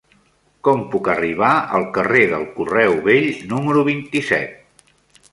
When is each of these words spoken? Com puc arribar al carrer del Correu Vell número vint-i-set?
Com 0.67 0.79
puc 0.93 1.09
arribar 1.11 1.49
al 1.79 1.85
carrer 1.97 2.23
del 2.31 2.45
Correu 2.55 2.95
Vell 3.09 3.27
número 3.53 3.83
vint-i-set? 3.91 4.89